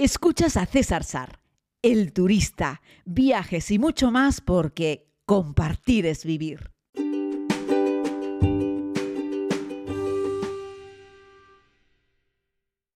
Escuchas 0.00 0.56
a 0.56 0.64
César 0.64 1.02
Sar, 1.02 1.40
el 1.82 2.12
turista, 2.12 2.82
viajes 3.04 3.68
y 3.72 3.80
mucho 3.80 4.12
más 4.12 4.40
porque 4.40 5.08
compartir 5.26 6.06
es 6.06 6.24
vivir. 6.24 6.70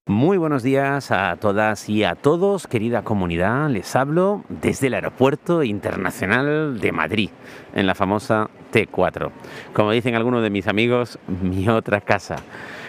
Muy 0.06 0.36
buenos 0.36 0.62
días 0.62 1.10
a 1.10 1.36
todas 1.40 1.88
y 1.88 2.04
a 2.04 2.14
todos, 2.14 2.68
querida 2.68 3.03
comunidad. 3.03 3.69
Les 3.69 3.96
hablo 3.96 4.44
desde 4.48 4.87
el 4.87 4.94
Aeropuerto 4.94 5.64
Internacional 5.64 6.78
de 6.78 6.92
Madrid, 6.92 7.30
en 7.74 7.88
la 7.88 7.96
famosa 7.96 8.48
T4. 8.72 9.32
Como 9.72 9.90
dicen 9.90 10.14
algunos 10.14 10.44
de 10.44 10.50
mis 10.50 10.69
amigos, 10.69 11.19
mi 11.26 11.69
otra 11.69 12.00
casa. 12.00 12.37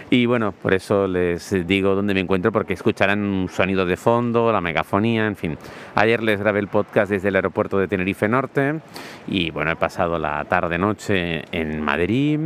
Y 0.09 0.25
bueno, 0.25 0.51
por 0.51 0.73
eso 0.73 1.07
les 1.07 1.65
digo 1.65 1.95
dónde 1.95 2.13
me 2.13 2.19
encuentro, 2.19 2.51
porque 2.51 2.73
escucharán 2.73 3.23
un 3.23 3.49
sonido 3.49 3.85
de 3.85 3.97
fondo, 3.97 4.51
la 4.51 4.61
megafonía, 4.61 5.25
en 5.25 5.35
fin. 5.35 5.57
Ayer 5.95 6.21
les 6.21 6.39
grabé 6.39 6.59
el 6.59 6.67
podcast 6.67 7.11
desde 7.11 7.29
el 7.29 7.35
aeropuerto 7.35 7.77
de 7.77 7.87
Tenerife 7.87 8.27
Norte 8.27 8.79
y 9.27 9.51
bueno, 9.51 9.71
he 9.71 9.75
pasado 9.75 10.19
la 10.19 10.43
tarde-noche 10.45 11.43
en 11.51 11.81
Madrid. 11.81 12.39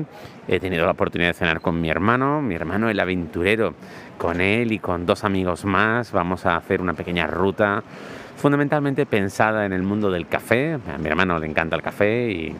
He 0.47 0.59
tenido 0.59 0.85
la 0.85 0.91
oportunidad 0.91 1.31
de 1.31 1.33
cenar 1.33 1.59
con 1.59 1.81
mi 1.81 1.89
hermano, 1.89 2.41
mi 2.41 2.55
hermano 2.55 2.89
el 2.89 2.99
aventurero. 2.99 3.73
Con 4.17 4.41
él 4.41 4.71
y 4.71 4.79
con 4.79 5.05
dos 5.05 5.23
amigos 5.23 5.63
más 5.65 6.11
vamos 6.11 6.45
a 6.45 6.55
hacer 6.55 6.81
una 6.81 6.93
pequeña 6.93 7.27
ruta 7.27 7.83
fundamentalmente 8.37 9.05
pensada 9.05 9.65
en 9.65 9.73
el 9.73 9.83
mundo 9.83 10.11
del 10.11 10.27
café. 10.27 10.73
A 10.73 10.97
mi 10.97 11.07
hermano 11.07 11.39
le 11.39 11.47
encanta 11.47 11.75
el 11.75 11.81
café 11.81 12.31
y 12.31 12.55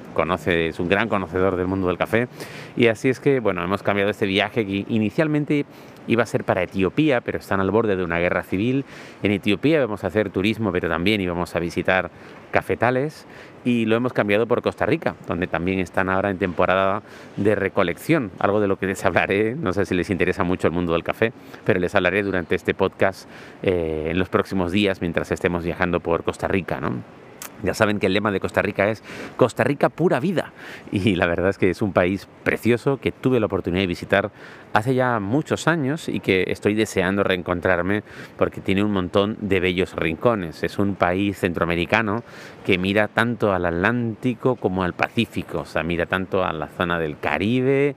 es 0.47 0.79
un 0.79 0.89
gran 0.89 1.07
conocedor 1.07 1.55
del 1.55 1.67
mundo 1.67 1.87
del 1.87 1.97
café. 1.97 2.27
Y 2.75 2.87
así 2.87 3.09
es 3.09 3.19
que, 3.19 3.39
bueno, 3.39 3.63
hemos 3.63 3.83
cambiado 3.83 4.09
este 4.09 4.25
viaje 4.25 4.65
que 4.65 4.85
inicialmente 4.89 5.65
iba 6.07 6.23
a 6.23 6.25
ser 6.25 6.43
para 6.43 6.63
Etiopía, 6.63 7.21
pero 7.21 7.37
están 7.37 7.59
al 7.59 7.69
borde 7.69 7.95
de 7.95 8.03
una 8.03 8.17
guerra 8.17 8.43
civil. 8.43 8.85
En 9.21 9.31
Etiopía 9.31 9.79
vamos 9.79 10.03
a 10.03 10.07
hacer 10.07 10.31
turismo, 10.31 10.71
pero 10.71 10.89
también 10.89 11.21
íbamos 11.21 11.55
a 11.55 11.59
visitar 11.59 12.09
cafetales 12.51 13.27
y 13.67 13.83
lo 13.83 13.97
hemos 13.97 14.13
cambiado 14.13 14.47
por 14.47 14.61
Costa 14.61 14.85
Rica, 14.85 15.15
donde 15.27 15.45
también 15.45 15.79
están 15.79 16.07
ahora 16.07 16.29
en 16.29 16.37
temporada 16.37 17.03
de 17.35 17.53
recolección, 17.53 18.31
algo 18.39 18.61
de 18.61 18.67
lo 18.69 18.79
que 18.79 18.85
les 18.85 19.03
hablaré, 19.03 19.55
no 19.55 19.73
sé 19.73 19.85
si 19.85 19.93
les 19.93 20.09
interesa 20.09 20.45
mucho 20.45 20.67
el 20.69 20.73
mundo 20.73 20.93
del 20.93 21.03
café, 21.03 21.33
pero 21.65 21.77
les 21.77 21.93
hablaré 21.93 22.23
durante 22.23 22.55
este 22.55 22.73
podcast 22.73 23.27
eh, 23.61 24.07
en 24.11 24.19
los 24.19 24.29
próximos 24.29 24.71
días 24.71 25.01
mientras 25.01 25.33
estemos 25.33 25.65
viajando 25.65 25.99
por 25.99 26.23
Costa 26.23 26.47
Rica. 26.47 26.79
¿no? 26.79 27.26
Ya 27.63 27.73
saben 27.73 27.99
que 27.99 28.07
el 28.07 28.13
lema 28.13 28.31
de 28.31 28.39
Costa 28.39 28.61
Rica 28.61 28.89
es 28.89 29.03
Costa 29.35 29.63
Rica 29.63 29.89
pura 29.89 30.19
vida. 30.19 30.53
Y 30.91 31.15
la 31.15 31.25
verdad 31.25 31.49
es 31.49 31.57
que 31.57 31.69
es 31.69 31.81
un 31.81 31.93
país 31.93 32.27
precioso 32.43 32.97
que 32.97 33.11
tuve 33.11 33.39
la 33.39 33.47
oportunidad 33.47 33.81
de 33.81 33.87
visitar 33.87 34.31
hace 34.73 34.95
ya 34.95 35.19
muchos 35.19 35.67
años 35.67 36.07
y 36.07 36.19
que 36.19 36.45
estoy 36.47 36.75
deseando 36.75 37.23
reencontrarme 37.23 38.03
porque 38.37 38.61
tiene 38.61 38.83
un 38.83 38.91
montón 38.91 39.37
de 39.41 39.59
bellos 39.59 39.95
rincones. 39.95 40.63
Es 40.63 40.77
un 40.77 40.95
país 40.95 41.39
centroamericano 41.39 42.23
que 42.65 42.77
mira 42.77 43.07
tanto 43.07 43.53
al 43.53 43.65
Atlántico 43.65 44.55
como 44.55 44.83
al 44.83 44.93
Pacífico. 44.93 45.59
O 45.61 45.65
sea, 45.65 45.83
mira 45.83 46.05
tanto 46.05 46.43
a 46.43 46.53
la 46.53 46.67
zona 46.67 46.99
del 46.99 47.17
Caribe, 47.19 47.95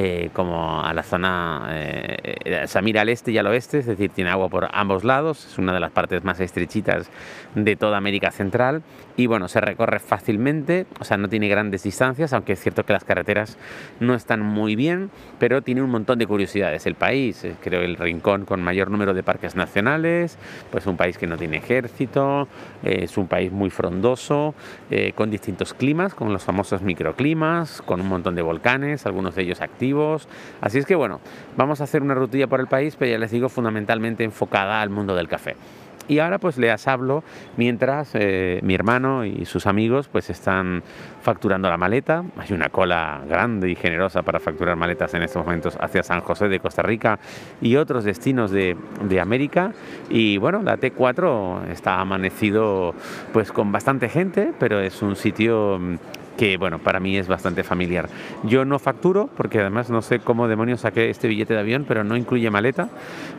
eh, 0.00 0.30
como 0.32 0.80
a 0.80 0.94
la 0.94 1.02
zona, 1.02 1.70
eh, 1.72 2.36
eh, 2.44 2.62
se 2.68 2.80
mira 2.82 3.00
al 3.00 3.08
este 3.08 3.32
y 3.32 3.38
al 3.38 3.48
oeste, 3.48 3.78
es 3.78 3.86
decir, 3.86 4.10
tiene 4.10 4.30
agua 4.30 4.48
por 4.48 4.68
ambos 4.70 5.02
lados, 5.02 5.44
es 5.44 5.58
una 5.58 5.72
de 5.72 5.80
las 5.80 5.90
partes 5.90 6.22
más 6.22 6.38
estrechitas 6.38 7.10
de 7.56 7.74
toda 7.74 7.96
América 7.96 8.30
Central 8.30 8.84
y 9.16 9.26
bueno, 9.26 9.48
se 9.48 9.60
recorre 9.60 9.98
fácilmente, 9.98 10.86
o 11.00 11.04
sea, 11.04 11.16
no 11.16 11.28
tiene 11.28 11.48
grandes 11.48 11.82
distancias, 11.82 12.32
aunque 12.32 12.52
es 12.52 12.60
cierto 12.60 12.84
que 12.84 12.92
las 12.92 13.02
carreteras 13.02 13.58
no 13.98 14.14
están 14.14 14.40
muy 14.40 14.76
bien, 14.76 15.10
pero 15.40 15.62
tiene 15.62 15.82
un 15.82 15.90
montón 15.90 16.20
de 16.20 16.28
curiosidades. 16.28 16.86
El 16.86 16.94
país, 16.94 17.44
creo, 17.60 17.80
el 17.80 17.96
rincón 17.96 18.44
con 18.44 18.62
mayor 18.62 18.92
número 18.92 19.14
de 19.14 19.24
parques 19.24 19.56
nacionales, 19.56 20.38
pues 20.70 20.86
un 20.86 20.96
país 20.96 21.18
que 21.18 21.26
no 21.26 21.36
tiene 21.36 21.56
ejército, 21.56 22.46
es 22.84 23.18
un 23.18 23.26
país 23.26 23.50
muy 23.50 23.70
frondoso, 23.70 24.54
con 25.16 25.28
distintos 25.32 25.74
climas, 25.74 26.14
con 26.14 26.32
los 26.32 26.44
famosos 26.44 26.82
microclimas, 26.82 27.82
con 27.82 28.00
un 28.00 28.06
montón 28.06 28.36
de 28.36 28.42
volcanes, 28.42 29.04
algunos 29.04 29.34
de 29.34 29.42
ellos 29.42 29.60
activos 29.60 29.87
Así 30.60 30.78
es 30.78 30.86
que 30.86 30.94
bueno, 30.94 31.20
vamos 31.56 31.80
a 31.80 31.84
hacer 31.84 32.02
una 32.02 32.14
rutilla 32.14 32.46
por 32.46 32.60
el 32.60 32.66
país, 32.66 32.96
pero 32.96 33.10
ya 33.12 33.18
les 33.18 33.30
digo 33.30 33.48
fundamentalmente 33.48 34.24
enfocada 34.24 34.80
al 34.82 34.90
mundo 34.90 35.14
del 35.14 35.28
café. 35.28 35.56
Y 36.08 36.20
ahora 36.20 36.38
pues 36.38 36.56
les 36.56 36.88
hablo 36.88 37.22
mientras 37.58 38.12
eh, 38.14 38.60
mi 38.62 38.74
hermano 38.74 39.26
y 39.26 39.44
sus 39.44 39.66
amigos 39.66 40.08
pues 40.08 40.30
están 40.30 40.82
facturando 41.22 41.68
la 41.68 41.76
maleta. 41.76 42.24
Hay 42.38 42.54
una 42.54 42.70
cola 42.70 43.20
grande 43.28 43.70
y 43.70 43.74
generosa 43.74 44.22
para 44.22 44.40
facturar 44.40 44.74
maletas 44.74 45.12
en 45.12 45.22
estos 45.22 45.44
momentos 45.44 45.76
hacia 45.78 46.02
San 46.02 46.22
José 46.22 46.48
de 46.48 46.60
Costa 46.60 46.80
Rica 46.80 47.18
y 47.60 47.76
otros 47.76 48.04
destinos 48.04 48.50
de, 48.50 48.74
de 49.02 49.20
América. 49.20 49.72
Y 50.08 50.38
bueno, 50.38 50.62
la 50.62 50.78
T4 50.78 51.68
está 51.68 52.00
amanecido 52.00 52.94
pues 53.34 53.52
con 53.52 53.70
bastante 53.70 54.08
gente, 54.08 54.54
pero 54.58 54.80
es 54.80 55.02
un 55.02 55.14
sitio 55.14 55.78
que 56.38 56.56
bueno, 56.56 56.78
para 56.78 57.00
mí 57.00 57.18
es 57.18 57.26
bastante 57.26 57.64
familiar. 57.64 58.08
Yo 58.44 58.64
no 58.64 58.78
facturo 58.78 59.28
porque 59.36 59.58
además 59.58 59.90
no 59.90 60.00
sé 60.00 60.20
cómo 60.20 60.46
demonios 60.46 60.82
saqué 60.82 61.10
este 61.10 61.26
billete 61.26 61.52
de 61.52 61.60
avión, 61.60 61.84
pero 61.86 62.04
no 62.04 62.16
incluye 62.16 62.48
maleta 62.48 62.88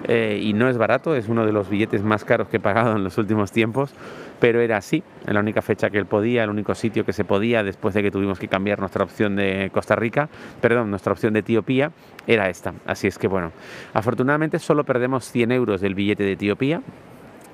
eh, 0.04 0.40
y 0.44 0.52
no 0.52 0.70
es 0.70 0.78
barato, 0.78 1.16
es 1.16 1.30
uno 1.30 1.46
de 1.46 1.54
los 1.54 1.70
billetes 1.70 2.04
más 2.04 2.26
caros 2.26 2.50
que 2.50 2.58
he 2.58 2.60
pagado 2.60 2.98
en 2.98 3.06
los 3.06 3.18
últimos 3.18 3.54
tiempos, 3.54 3.92
pero 4.42 4.60
era 4.60 4.76
así, 4.76 5.02
en 5.26 5.34
la 5.34 5.40
única 5.40 5.62
fecha 5.62 5.90
que 5.90 5.98
él 5.98 6.06
podía, 6.06 6.44
el 6.44 6.50
único 6.50 6.76
sitio 6.76 7.06
que 7.06 7.14
se 7.14 7.24
podía 7.24 7.64
después 7.64 7.94
de 7.94 8.04
que 8.04 8.12
tuvimos 8.12 8.38
que 8.38 8.50
cambiar 8.50 8.80
nuestra 8.80 9.06
opción 9.06 9.38
de 9.38 9.72
Costa 9.74 9.96
Rica, 9.96 10.28
perdón, 10.60 10.90
nuestra 10.90 11.14
opción 11.14 11.32
de 11.34 11.40
Etiopía, 11.40 11.94
era 12.28 12.50
esta. 12.50 12.74
Así 12.86 13.08
es 13.08 13.18
que 13.18 13.30
bueno, 13.30 13.54
afortunadamente 13.94 14.60
solo 14.60 14.84
perdemos 14.84 15.32
100 15.32 15.54
euros 15.54 15.80
del 15.80 15.96
billete 15.96 16.24
de 16.24 16.34
Etiopía, 16.34 16.82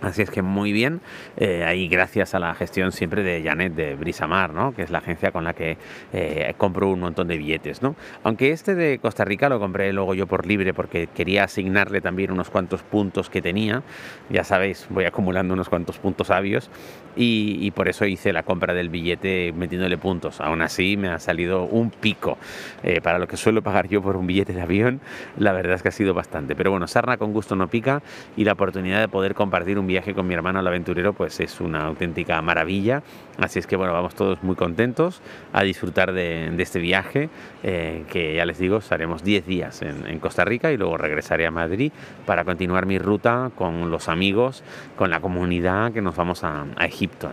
Así 0.02 0.22
es 0.22 0.30
que 0.30 0.42
muy 0.42 0.72
bien, 0.72 1.02
eh, 1.38 1.64
ahí 1.66 1.88
gracias 1.88 2.36
a 2.36 2.40
la 2.40 2.54
gestión 2.54 2.92
siempre 2.92 3.24
de 3.24 3.42
Janet 3.44 3.74
de 3.74 3.96
Brisamar, 3.96 4.54
¿no? 4.54 4.76
que 4.76 4.84
es 4.84 4.92
la 4.92 5.00
agencia 5.00 5.32
con 5.32 5.44
la 5.44 5.54
que 5.54 5.78
eh, 6.14 6.54
compro 6.58 6.90
un 6.90 7.00
montón 7.00 7.28
de 7.28 7.38
billetes. 7.38 7.82
¿no? 7.82 7.96
Aunque 8.24 8.52
este 8.52 8.76
de 8.76 9.00
Costa 9.00 9.26
Rica 9.26 9.50
lo 9.50 9.60
compré 9.60 9.94
luego 9.94 10.14
yo 10.14 10.28
por 10.28 10.46
libre 10.46 10.74
porque 10.74 11.08
quería 11.08 11.46
asignarle 11.46 12.02
también 12.02 12.32
unos 12.32 12.50
cuantos 12.50 12.84
puntos 12.84 13.30
que 13.30 13.42
tenía. 13.42 13.84
Ya 14.30 14.44
sabéis, 14.44 14.86
voy 14.90 15.06
acumulando 15.06 15.54
unos 15.54 15.70
cuantos 15.70 15.98
puntos 15.98 16.28
sabios 16.28 16.70
y, 17.16 17.72
por 17.72 17.88
eso 17.88 18.06
hice 18.06 18.34
la 18.34 18.44
compra 18.44 18.74
del 18.74 18.90
billete 18.90 19.54
metiéndole 19.56 19.98
puntos. 19.98 20.42
Aún 20.42 20.62
así 20.62 20.98
me 20.98 21.10
ha 21.10 21.20
salido 21.20 21.64
un 21.64 21.90
pico. 21.90 22.38
Eh, 22.84 23.02
para 23.02 23.20
lo 23.20 23.28
que 23.28 23.38
suelo 23.38 23.62
pagar 23.62 23.88
yo 23.88 24.02
por 24.02 24.18
un 24.18 24.28
billete 24.28 24.54
de 24.54 24.62
avión, 24.62 25.00
la 25.38 25.54
verdad 25.54 25.76
es 25.76 25.82
que 25.82 25.90
ha 25.90 25.92
sido 25.92 26.14
bastante. 26.14 26.56
Pero 26.56 26.72
bueno, 26.72 26.88
sarna 26.88 27.18
con 27.18 27.34
gusto 27.34 27.56
no 27.56 27.68
pica 27.68 28.02
y 28.36 28.44
la 28.44 28.54
oportunidad 28.54 29.00
de 29.00 29.08
poder 29.08 29.34
compartir 29.34 29.80
un 29.80 29.85
viaje 29.88 30.14
con 30.14 30.28
mi 30.28 30.34
hermano 30.34 30.60
al 30.60 30.68
aventurero 30.68 31.14
pues 31.14 31.40
es 31.40 31.60
una 31.62 31.86
auténtica 31.86 32.42
maravilla. 32.42 33.04
Así 33.38 33.60
es 33.60 33.68
que 33.68 33.76
bueno, 33.76 33.94
vamos 33.94 34.16
todos 34.16 34.42
muy 34.44 34.56
contentos 34.56 35.22
a 35.54 35.64
disfrutar 35.64 36.14
de, 36.14 36.54
este 36.58 36.80
viaje, 36.80 37.30
eh, 37.64 38.04
que 38.10 38.36
ya 38.36 38.46
les 38.46 38.58
digo, 38.58 38.78
estaremos 38.78 39.24
10 39.24 39.46
días 39.46 39.82
en, 39.82 40.20
Costa 40.20 40.46
Rica 40.46 40.72
y 40.72 40.78
luego 40.78 40.98
regresaré 40.98 41.46
a 41.46 41.52
Madrid 41.52 41.92
para 42.26 42.46
continuar 42.46 42.86
mi 42.86 42.98
ruta 42.98 43.52
con 43.56 43.92
los 43.92 44.10
amigos, 44.10 44.64
con 44.96 45.10
la 45.10 45.20
comunidad 45.20 45.92
que 45.92 46.02
nos 46.02 46.16
vamos 46.16 46.44
a, 46.44 46.66
Egipto. 46.80 47.32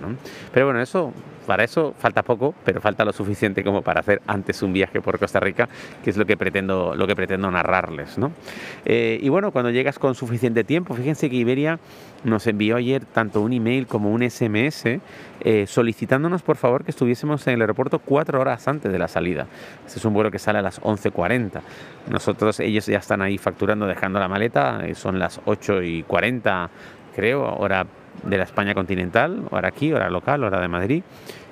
Pero 0.53 0.67
bueno, 0.67 0.81
eso 0.81 1.13
para 1.47 1.65
eso 1.65 1.95
falta 1.99 2.23
poco, 2.23 2.55
pero 2.65 2.81
falta 2.81 3.05
lo 3.05 3.13
suficiente 3.13 3.65
como 3.65 3.83
para 3.83 4.01
hacer 4.01 4.23
antes 4.27 4.63
un 4.63 4.73
viaje 4.73 5.01
por 5.01 5.19
Costa 5.19 5.41
Rica, 5.41 5.69
que 6.03 6.11
es 6.11 6.17
lo 6.17 6.27
que 6.27 6.37
pretendo, 6.37 6.95
lo 6.95 7.07
que 7.07 7.17
pretendo 7.17 7.51
narrarles. 7.51 8.19
¿no? 8.19 8.33
Eh, 8.85 9.19
y 9.21 9.29
bueno, 9.29 9.51
cuando 9.51 9.71
llegas 9.71 9.99
con 9.99 10.15
suficiente 10.15 10.65
tiempo, 10.65 10.95
fíjense 10.95 11.29
que 11.31 11.37
Iberia 11.37 11.79
nos 12.25 12.47
envió 12.47 12.77
ayer 12.77 13.05
tanto 13.05 13.41
un 13.41 13.53
email 13.53 13.87
como 13.87 14.13
un 14.13 14.29
SMS 14.29 15.01
eh, 15.41 15.67
solicitándonos 15.67 16.43
por 16.43 16.57
favor 16.57 16.85
que 16.85 16.93
estuviésemos 16.93 17.45
en 17.49 17.55
el 17.55 17.61
aeropuerto 17.63 17.99
cuatro 17.99 18.41
horas 18.41 18.69
antes 18.69 18.93
de 18.93 18.99
la 18.99 19.09
salida. 19.09 19.47
Este 19.85 19.99
es 19.99 20.05
un 20.05 20.15
vuelo 20.15 20.31
que 20.31 20.39
sale 20.39 20.61
a 20.61 20.63
las 20.63 20.81
11.40. 20.81 21.61
Nosotros, 22.11 22.61
ellos 22.61 22.87
ya 22.87 22.99
están 22.99 23.23
ahí 23.23 23.39
facturando, 23.39 23.87
dejando 23.87 24.21
la 24.21 24.29
maleta, 24.29 24.87
eh, 24.87 24.95
son 24.95 25.19
las 25.19 25.41
8 25.45 25.83
y 25.83 26.03
40 26.05 26.71
creo, 27.15 27.57
hora 27.57 27.87
de 28.23 28.39
la 28.39 28.45
España 28.45 28.75
continental, 28.75 29.45
hora 29.51 29.69
aquí, 29.69 29.93
hora 29.93 30.11
local, 30.11 30.45
hora 30.45 30.61
de 30.61 30.69
Madrid. 30.69 31.03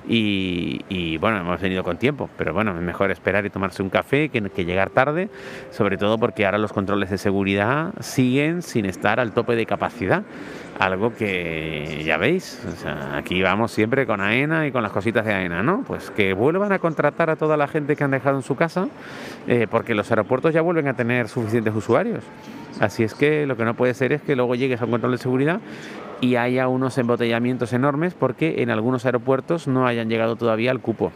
Y, 0.09 1.19
bueno, 1.19 1.39
hemos 1.39 1.61
venido 1.61 1.85
con 1.85 1.97
tiempo, 1.99 2.29
pero 2.37 2.53
bueno, 2.53 2.75
es 2.75 2.83
mejor 2.83 3.11
esperar 3.11 3.45
y 3.47 3.51
tomarse 3.51 3.83
un 3.83 3.91
café 3.91 4.29
que, 4.29 4.43
que, 4.51 4.65
llegar 4.65 4.91
tarde, 4.91 5.29
sobre 5.71 5.99
todo 5.99 6.19
porque 6.19 6.47
ahora 6.47 6.59
los 6.59 6.73
controles 6.73 7.11
de 7.11 7.19
seguridad 7.19 7.93
siguen 8.01 8.63
sin 8.63 8.87
estar 8.87 9.21
al 9.21 9.33
tope 9.33 9.55
de 9.55 9.67
capacidad. 9.67 10.23
Algo 10.79 11.15
que 11.15 12.03
ya 12.07 12.17
veis, 12.17 12.67
aquí 13.13 13.43
vamos 13.43 13.71
siempre 13.71 14.07
con 14.07 14.23
AENA 14.23 14.67
y 14.67 14.73
con 14.73 14.83
las 14.83 14.93
cositas 14.93 15.27
de 15.27 15.35
AENA, 15.35 15.63
¿no? 15.63 15.85
Pues 15.87 16.11
que 16.11 16.33
vuelvan 16.33 16.73
a 16.73 16.79
contratar 16.79 17.29
a 17.29 17.37
toda 17.37 17.59
la 17.59 17.69
gente 17.69 17.97
que 17.97 18.03
han 18.03 18.11
dejado 18.11 18.37
en 18.37 18.43
su 18.43 18.57
casa, 18.57 18.89
eh, 19.47 19.67
porque 19.71 19.95
los 19.95 20.11
aeropuertos 20.11 20.55
ya 20.55 20.63
vuelven 20.63 20.89
a 20.89 20.95
tener 20.95 21.29
suficientes 21.29 21.75
usuarios. 21.75 22.25
Así 22.81 23.05
es 23.05 23.15
que 23.15 23.45
lo 23.47 23.59
que 23.59 23.65
no 23.67 23.75
puede 23.75 23.93
ser 23.93 24.13
es 24.13 24.23
que 24.23 24.35
luego 24.35 24.55
llegues 24.55 24.81
a 24.81 24.87
un 24.87 24.93
control 24.93 25.13
de 25.13 25.19
seguridad 25.19 25.61
y 26.21 26.37
haya 26.37 26.69
unos 26.69 26.99
embotellamientos 26.99 27.73
enormes 27.73 28.15
porque 28.15 28.63
en 28.63 28.71
algunos 28.71 29.07
aeropuertos 29.07 29.67
no 29.67 29.87
hayan 29.87 30.09
llegado 30.09 30.37
todavía 30.37 30.71
al 30.71 30.81
cupo. 30.81 31.13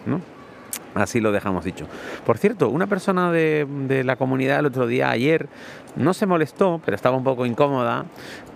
Así 0.95 1.21
lo 1.21 1.33
dejamos 1.33 1.65
dicho. 1.65 1.87
Por 2.25 2.39
cierto, 2.39 2.69
una 2.69 2.87
persona 2.87 3.33
de, 3.33 4.03
la 4.05 4.15
comunidad 4.17 4.61
el 4.61 4.67
otro 4.67 4.87
día, 4.87 5.11
ayer, 5.11 5.49
no 5.97 6.15
se 6.15 6.27
molestó, 6.27 6.81
pero 6.85 6.95
estaba 6.95 7.17
un 7.17 7.25
poco 7.25 7.47
incómoda 7.47 8.07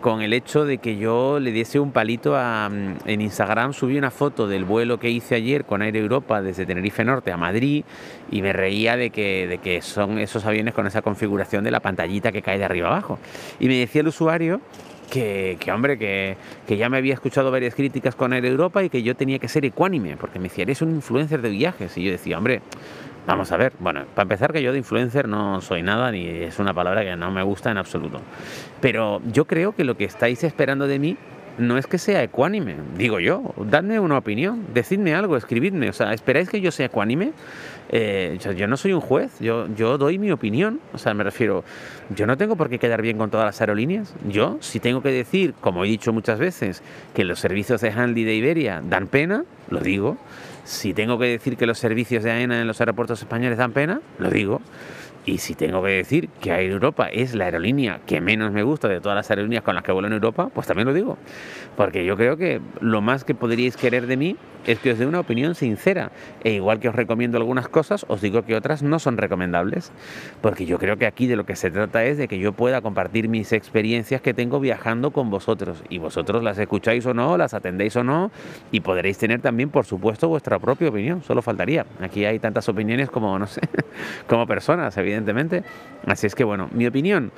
con 0.01 0.23
el 0.23 0.33
hecho 0.33 0.65
de 0.65 0.79
que 0.79 0.97
yo 0.97 1.41
le 1.41 1.51
diese 1.51 1.81
un 1.81 1.91
palito 1.91 2.37
a, 2.37 2.71
en 3.07 3.21
Instagram. 3.21 3.73
Subí 3.73 3.99
una 3.99 4.13
foto 4.13 4.47
del 4.47 4.65
vuelo 4.65 5.01
que 5.01 5.11
hice 5.11 5.35
ayer 5.35 5.65
con 5.65 5.83
Air 5.83 5.97
Europa 5.97 6.41
desde 6.41 6.65
Tenerife 6.65 7.05
Norte 7.05 7.33
a 7.33 7.37
Madrid 7.37 7.85
y 8.31 8.43
me 8.43 8.53
reía 8.53 8.97
de 8.97 9.11
que, 9.11 9.49
de 9.49 9.59
que 9.59 9.83
son 9.83 10.19
esos 10.19 10.47
aviones 10.47 10.75
con 10.75 10.87
esa 10.87 11.03
configuración 11.03 11.65
de 11.65 11.73
la 11.73 11.81
pantallita 11.81 12.31
que 12.31 12.43
cae 12.43 12.59
de 12.59 12.65
arriba 12.65 12.87
abajo. 12.87 13.19
Y 13.59 13.67
me 13.67 13.75
decía 13.79 14.03
el 14.03 14.09
usuario 14.09 14.61
que, 15.11 15.59
hombre, 15.73 15.99
que, 15.99 16.37
que, 16.67 16.77
ya 16.77 16.89
me 16.89 16.99
había 16.99 17.15
escuchado 17.15 17.51
varias 17.51 17.75
críticas 17.75 18.15
con 18.15 18.33
Air 18.33 18.45
Europa 18.45 18.83
y 18.83 18.91
que 18.91 19.03
yo 19.03 19.15
tenía 19.17 19.39
que 19.39 19.49
ser 19.49 19.65
ecuánime, 19.65 20.17
porque 20.17 20.39
me 20.39 20.45
decía, 20.45 20.63
eres 20.63 20.83
un 20.83 20.95
influencer 20.95 21.43
de 21.43 21.51
viajes. 21.51 21.97
Y 21.97 22.05
yo 22.05 22.13
decía, 22.13 22.39
hombre, 22.39 22.61
vamos 23.29 23.53
a 23.53 23.57
ver, 23.59 23.73
bueno, 23.79 24.05
para 24.15 24.25
empezar 24.25 24.53
que 24.53 24.63
yo 24.63 24.73
de 24.73 24.79
influencer 24.79 25.29
no 25.29 25.61
soy 25.61 25.83
nada, 25.83 26.11
ni 26.11 26.27
es 26.27 26.59
una 26.59 26.73
palabra 26.73 27.03
que 27.05 27.15
no 27.15 27.31
me 27.31 27.43
gusta 27.43 27.71
en 27.71 27.77
absoluto. 27.77 28.21
Pero 28.81 29.21
yo 29.31 29.45
creo 29.45 29.75
que 29.75 29.85
lo 29.85 29.97
que 29.97 30.05
estáis 30.05 30.45
esperando 30.45 30.87
de 30.87 30.99
mí 30.99 31.17
no 31.59 31.77
es 31.77 31.87
que 31.87 31.99
sea 31.99 32.23
ecuánime, 32.23 32.77
digo 32.97 33.21
yo, 33.21 33.55
dadme 33.57 33.99
una 33.99 34.17
opinión, 34.17 34.67
decidme 34.73 35.15
algo, 35.15 35.37
escribidme, 35.37 35.91
o 35.91 35.93
sea, 35.93 36.13
¿esperáis 36.13 36.49
que 36.49 36.61
yo 36.61 36.71
sea 36.71 36.87
ecuánime? 36.87 37.33
Eh, 37.91 38.39
yo, 38.57 38.67
no 38.67 38.77
soy 38.77 38.93
un 38.93 39.01
juez, 39.01 39.33
yo, 39.41 39.67
yo 39.75 39.97
doy 39.97 40.19
mi 40.19 40.31
opinión, 40.31 40.79
o 40.93 40.99
sea, 40.99 41.15
me 41.15 41.25
refiero, 41.25 41.65
yo 42.11 42.27
no 42.27 42.37
tengo 42.37 42.55
por 42.55 42.69
qué 42.69 42.79
quedar 42.79 43.01
bien 43.01 43.17
con 43.17 43.31
todas 43.31 43.47
las 43.47 43.61
aerolíneas, 43.61 44.15
yo 44.29 44.59
si 44.61 44.79
tengo 44.79 45.03
que 45.03 45.11
decir, 45.11 45.55
como 45.61 45.85
he 45.85 45.89
dicho 45.89 46.13
muchas 46.13 46.39
veces, 46.39 46.83
que 47.15 47.25
los 47.25 47.41
servicios 47.41 47.81
de 47.81 47.91
Handy 47.91 48.25
de 48.25 48.35
Iberia 48.35 48.83
dan 48.85 49.07
pena, 49.07 49.45
lo 49.71 49.81
digo, 49.81 50.19
si 50.65 50.93
tengo 50.93 51.19
que 51.19 51.25
decir 51.25 51.57
que 51.57 51.65
los 51.65 51.79
servicios 51.79 52.23
de 52.25 52.31
AENA 52.31 52.61
en 52.61 52.67
los 52.67 52.79
aeropuertos 52.81 53.21
españoles 53.21 53.57
dan 53.57 53.73
pena, 53.73 54.03
lo 54.19 54.29
digo. 54.31 54.61
Y 55.29 55.37
si 55.37 55.55
tengo 55.55 55.83
que 55.83 55.91
decir 55.91 56.31
que 56.41 56.53
Air 56.53 56.71
Europa 56.71 57.07
es 57.09 57.35
la 57.35 57.45
aerolínea 57.45 58.01
que 58.07 58.19
menos 58.23 58.51
me 58.51 58.63
gusta 58.63 58.89
de 58.89 58.99
todas 58.99 59.15
las 59.15 59.29
aerolíneas 59.29 59.63
con 59.63 59.75
las 59.75 59.85
que 59.85 59.93
vuelo 59.93 60.09
en 60.09 60.15
Europa, 60.15 60.49
pues 60.55 60.67
también 60.67 60.89
lo 60.89 60.95
digo. 60.95 61.19
Porque 61.77 62.07
yo 62.07 62.17
creo 62.17 62.39
que 62.39 62.63
lo 62.81 63.03
más 63.03 63.25
que 63.25 63.35
podríais 63.35 63.77
querer 63.77 64.07
de 64.07 64.17
mí 64.17 64.37
es 64.67 64.79
que 64.79 64.91
os 64.91 64.99
dé 64.99 65.07
una 65.07 65.21
opinión 65.21 65.55
sincera. 65.55 66.13
E 66.43 66.53
igual 66.53 66.81
que 66.81 66.89
os 66.89 66.95
recomiendo 66.95 67.37
algunas 67.37 67.69
cosas, 67.69 68.07
os 68.09 68.23
digo 68.23 68.43
que 68.47 68.57
otras 68.57 68.83
no 68.83 68.99
son 68.99 69.19
recomendables. 69.19 69.93
Porque 70.41 70.65
yo 70.65 70.79
creo 70.79 70.97
que 70.97 71.05
aquí 71.05 71.27
de 71.27 71.37
lo 71.37 71.45
que 71.45 71.57
se 71.57 71.71
trata 71.71 72.07
es 72.07 72.17
de 72.17 72.27
que 72.27 72.39
yo 72.39 72.55
pueda 72.55 72.81
compartir 72.81 73.29
mis 73.29 73.53
experiencias 73.53 74.23
que 74.23 74.33
tengo 74.33 74.61
viajando 74.61 75.11
con 75.11 75.29
vosotros. 75.29 75.85
Y 75.91 75.99
vosotros 75.99 76.43
las 76.43 76.59
escucháis 76.59 77.05
o 77.05 77.13
no, 77.13 77.37
las 77.37 77.53
atendéis 77.53 77.97
o 77.97 78.03
no, 78.03 78.31
y 78.73 78.81
podréis 78.81 79.19
tener 79.19 79.43
también, 79.43 79.69
por 79.69 79.85
supuesto, 79.85 80.27
vuestra 80.27 80.59
propia 80.59 80.89
opinión. 80.89 81.23
Solo 81.23 81.43
faltaría. 81.43 81.85
Aquí 82.01 82.25
hay 82.25 82.39
tantas 82.39 82.67
opiniones 82.71 83.11
como, 83.11 83.39
no 83.39 83.47
sé, 83.47 83.61
como 84.27 84.47
personas, 84.47 84.97
evidentemente 84.97 85.18
evidentemente. 85.19 85.63
Así 86.07 86.27
es 86.27 86.35
que 86.35 86.45
bueno, 86.45 86.69
mi 86.73 86.87
opinión, 86.87 87.33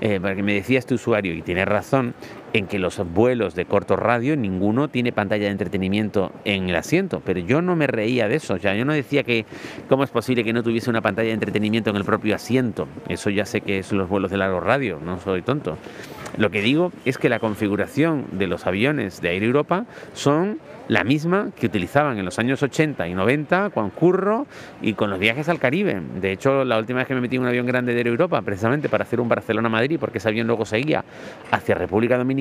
eh, 0.00 0.18
porque 0.20 0.42
me 0.42 0.54
decía 0.54 0.78
este 0.78 0.94
usuario, 0.94 1.34
y 1.34 1.42
tiene 1.42 1.64
razón, 1.64 2.14
en 2.52 2.66
que 2.66 2.78
los 2.78 2.98
vuelos 3.12 3.54
de 3.54 3.66
corto 3.66 3.96
radio, 3.96 4.36
ninguno 4.36 4.88
tiene 4.88 5.12
pantalla 5.12 5.46
de 5.46 5.50
entretenimiento 5.50 6.32
en 6.44 6.68
el 6.68 6.76
asiento, 6.76 7.20
pero 7.24 7.40
yo 7.40 7.62
no 7.62 7.76
me 7.76 7.86
reía 7.86 8.28
de 8.28 8.36
eso, 8.36 8.58
sea, 8.58 8.74
yo 8.74 8.84
no 8.84 8.92
decía 8.92 9.22
que 9.22 9.44
cómo 9.88 10.04
es 10.04 10.10
posible 10.10 10.44
que 10.44 10.52
no 10.52 10.62
tuviese 10.62 10.90
una 10.90 11.02
pantalla 11.02 11.28
de 11.28 11.34
entretenimiento 11.34 11.90
en 11.90 11.96
el 11.96 12.04
propio 12.04 12.34
asiento, 12.34 12.88
eso 13.08 13.30
ya 13.30 13.44
sé 13.44 13.60
que 13.60 13.82
son 13.82 13.98
los 13.98 14.08
vuelos 14.08 14.30
de 14.30 14.36
largo 14.38 14.60
radio, 14.60 14.98
no 15.04 15.18
soy 15.20 15.42
tonto. 15.42 15.76
Lo 16.36 16.50
que 16.50 16.60
digo 16.60 16.92
es 17.04 17.16
que 17.16 17.28
la 17.28 17.38
configuración 17.38 18.26
de 18.32 18.46
los 18.46 18.66
aviones 18.66 19.20
de 19.22 19.36
Air 19.36 19.44
Europa 19.44 19.86
son 20.12 20.58
la 20.88 21.02
misma 21.02 21.50
que 21.58 21.66
utilizaban 21.66 22.18
en 22.18 22.24
los 22.24 22.38
años 22.38 22.62
80 22.62 23.08
y 23.08 23.14
90 23.14 23.70
con 23.70 23.90
Curro 23.90 24.46
y 24.82 24.94
con 24.94 25.10
los 25.10 25.18
viajes 25.18 25.48
al 25.48 25.58
Caribe. 25.58 26.00
De 26.20 26.32
hecho, 26.32 26.64
la 26.64 26.78
última 26.78 26.98
vez 26.98 27.08
que 27.08 27.14
me 27.14 27.20
metí 27.20 27.36
en 27.36 27.42
un 27.42 27.48
avión 27.48 27.66
grande 27.66 27.92
de 27.92 28.00
Air 28.00 28.08
Europa, 28.08 28.40
precisamente 28.42 28.88
para 28.88 29.02
hacer 29.02 29.20
un 29.20 29.28
Barcelona-Madrid, 29.28 29.98
porque 29.98 30.18
ese 30.18 30.28
avión 30.28 30.46
luego 30.46 30.64
seguía 30.64 31.04
hacia 31.50 31.74
República 31.74 32.16
Dominicana, 32.16 32.35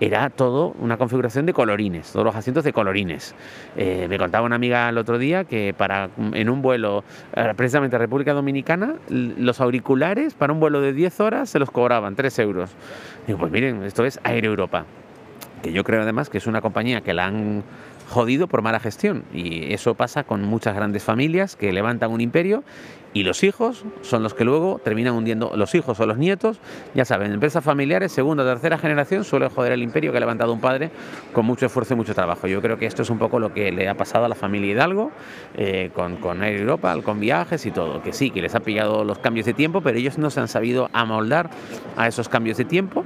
era 0.00 0.30
todo 0.30 0.74
una 0.80 0.96
configuración 0.96 1.46
de 1.46 1.52
colorines, 1.52 2.12
todos 2.12 2.24
los 2.24 2.36
asientos 2.36 2.64
de 2.64 2.72
colorines. 2.72 3.34
Eh, 3.76 4.06
me 4.08 4.18
contaba 4.18 4.46
una 4.46 4.56
amiga 4.56 4.88
el 4.88 4.98
otro 4.98 5.18
día 5.18 5.44
que 5.44 5.74
para 5.76 6.10
en 6.32 6.48
un 6.48 6.62
vuelo 6.62 7.04
eh, 7.34 7.52
precisamente 7.56 7.96
a 7.96 7.98
República 7.98 8.32
Dominicana, 8.32 8.96
los 9.08 9.60
auriculares 9.60 10.34
para 10.34 10.52
un 10.52 10.60
vuelo 10.60 10.80
de 10.80 10.92
10 10.92 11.20
horas 11.20 11.50
se 11.50 11.58
los 11.58 11.70
cobraban 11.70 12.16
3 12.16 12.38
euros. 12.40 12.70
Digo, 13.26 13.38
pues 13.38 13.52
miren, 13.52 13.82
esto 13.84 14.04
es 14.04 14.20
Air 14.24 14.44
Europa 14.44 14.84
que 15.64 15.72
yo 15.72 15.82
creo 15.82 16.02
además 16.02 16.28
que 16.28 16.36
es 16.36 16.46
una 16.46 16.60
compañía 16.60 17.00
que 17.00 17.14
la 17.14 17.24
han 17.24 17.64
jodido 18.08 18.46
por 18.46 18.62
mala 18.62 18.80
gestión. 18.80 19.24
Y 19.32 19.72
eso 19.72 19.94
pasa 19.94 20.24
con 20.24 20.42
muchas 20.42 20.74
grandes 20.74 21.02
familias 21.02 21.56
que 21.56 21.72
levantan 21.72 22.10
un 22.10 22.20
imperio 22.20 22.64
y 23.14 23.22
los 23.22 23.44
hijos 23.44 23.84
son 24.02 24.24
los 24.24 24.34
que 24.34 24.44
luego 24.44 24.80
terminan 24.82 25.14
hundiendo, 25.14 25.52
los 25.54 25.74
hijos 25.76 26.00
o 26.00 26.06
los 26.06 26.18
nietos, 26.18 26.58
ya 26.94 27.04
saben, 27.04 27.32
empresas 27.32 27.62
familiares, 27.62 28.10
segunda 28.10 28.42
o 28.42 28.46
tercera 28.46 28.76
generación, 28.76 29.22
suele 29.22 29.48
joder 29.48 29.70
el 29.70 29.82
imperio 29.82 30.10
que 30.10 30.16
ha 30.16 30.20
levantado 30.20 30.52
un 30.52 30.60
padre 30.60 30.90
con 31.32 31.46
mucho 31.46 31.66
esfuerzo 31.66 31.94
y 31.94 31.96
mucho 31.96 32.12
trabajo. 32.12 32.48
Yo 32.48 32.60
creo 32.60 32.76
que 32.76 32.86
esto 32.86 33.02
es 33.02 33.10
un 33.10 33.18
poco 33.18 33.38
lo 33.38 33.54
que 33.54 33.70
le 33.70 33.88
ha 33.88 33.94
pasado 33.94 34.24
a 34.24 34.28
la 34.28 34.34
familia 34.34 34.72
Hidalgo 34.72 35.12
eh, 35.56 35.90
con, 35.94 36.16
con 36.16 36.42
Air 36.42 36.60
Europa, 36.60 37.00
con 37.02 37.20
viajes 37.20 37.64
y 37.66 37.70
todo, 37.70 38.02
que 38.02 38.12
sí, 38.12 38.30
que 38.30 38.42
les 38.42 38.56
ha 38.56 38.60
pillado 38.60 39.04
los 39.04 39.20
cambios 39.20 39.46
de 39.46 39.54
tiempo, 39.54 39.80
pero 39.80 39.96
ellos 39.96 40.18
no 40.18 40.30
se 40.30 40.40
han 40.40 40.48
sabido 40.48 40.90
amoldar 40.92 41.50
a 41.96 42.08
esos 42.08 42.28
cambios 42.28 42.56
de 42.56 42.64
tiempo 42.64 43.04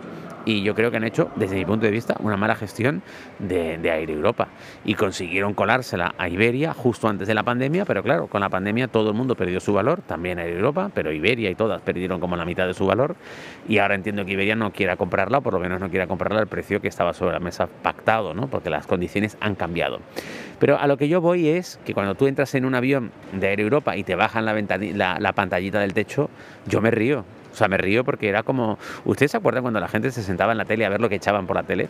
y 0.49 0.63
yo 0.63 0.75
creo 0.75 0.91
que 0.91 0.97
han 0.97 1.05
hecho, 1.05 1.31
desde 1.37 1.57
mi 1.57 1.67
punto 1.67 1.85
de 1.85 1.93
vista, 1.93 2.17
una 2.21 2.39
mala 2.39 2.55
gestión 2.55 3.03
de, 3.39 3.77
de 3.77 3.91
Air 3.91 4.11
Europa 4.11 4.49
y 4.83 4.95
consiguieron 4.95 5.53
colársela 5.53 6.15
a 6.17 6.27
Iberia 6.27 6.73
justo 6.73 7.07
antes 7.07 7.29
de 7.29 7.35
la 7.35 7.43
pandemia, 7.43 7.85
pero 7.85 8.03
claro, 8.03 8.29
con 8.29 8.41
la 8.41 8.49
pandemia 8.49 8.89
todo 8.89 9.11
el 9.11 9.15
mundo 9.15 9.35
perdió 9.35 9.61
su 9.61 9.75
valor, 9.75 10.01
también 10.01 10.39
Air 10.39 10.57
Europa, 10.57 10.91
pero 10.95 11.13
Iberia 11.13 11.51
y 11.51 11.55
todas 11.55 11.83
perdieron 11.83 12.19
como 12.19 12.35
la 12.35 12.47
mitad 12.47 12.67
de 12.67 12.73
su 12.73 12.87
valor 12.87 13.15
y 13.69 13.77
ahora 13.77 13.95
entiendo 13.95 14.25
que 14.25 14.33
Iberia 14.33 14.57
no 14.57 14.73
quiera 14.73 14.97
comprarla, 14.97 15.37
o 15.37 15.43
por 15.43 15.53
lo 15.53 15.61
menos 15.61 15.81
no 15.81 15.91
quiera 15.91 16.07
comprarla 16.07 16.41
al 16.41 16.47
precio 16.47 16.81
que 16.81 16.89
estaba 16.89 17.13
sobre 17.13 17.35
la 17.35 17.41
mesa 17.41 17.67
pactado, 17.67 18.33
¿no? 18.33 18.49
porque 18.49 18.71
las 18.71 18.87
condiciones 18.87 19.37
han 19.41 19.55
cambiado. 19.55 20.01
Pero 20.59 20.79
a 20.79 20.87
lo 20.87 20.97
que 20.97 21.09
yo 21.09 21.21
voy 21.21 21.49
es 21.49 21.79
que 21.85 21.93
cuando 21.93 22.15
tú 22.15 22.27
entras 22.27 22.55
en 22.55 22.65
un 22.65 22.75
avión 22.75 23.13
de 23.33 23.49
Air 23.49 23.61
Europa 23.61 23.99
y 23.99 24.03
te 24.03 24.15
bajan 24.15 24.47
la, 24.47 24.55
la, 24.95 25.19
la 25.21 25.33
pantallita 25.35 25.79
del 25.81 25.93
techo, 25.93 26.31
yo 26.67 26.81
me 26.81 26.91
río, 26.91 27.27
sea, 27.59 27.69
me 27.69 27.77
río 27.77 28.05
porque 28.05 28.29
era 28.29 28.43
como... 28.43 28.79
¿Ustedes 29.05 29.33
se 29.33 29.37
acuerdan 29.37 29.63
cuando 29.63 29.81
la 29.81 29.89
gente 29.89 30.11
se 30.11 30.23
sentaba 30.23 30.53
en 30.53 30.59
la 30.59 30.65
tele 30.65 30.87
a 30.87 30.89
ver 30.89 31.01
lo 31.01 31.09
que 31.09 31.17
echaban 31.17 31.47
por 31.47 31.57
la 31.57 31.63
tele? 31.63 31.89